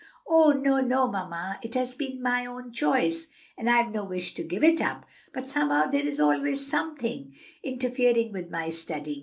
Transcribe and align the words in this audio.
"Oh, 0.27 0.51
no, 0.51 0.79
no, 0.81 1.05
mamma! 1.07 1.59
it 1.61 1.75
has 1.75 1.93
been 1.93 2.23
my 2.23 2.43
own 2.47 2.71
choice, 2.73 3.27
and 3.55 3.69
I've 3.69 3.91
no 3.91 4.03
wish 4.03 4.33
to 4.33 4.41
give 4.43 4.63
it 4.63 4.81
up; 4.81 5.05
but 5.31 5.47
somehow 5.47 5.91
there 5.91 6.07
is 6.07 6.19
always 6.19 6.65
something 6.67 7.35
interfering 7.61 8.33
with 8.33 8.49
my 8.49 8.69
studying. 8.69 9.19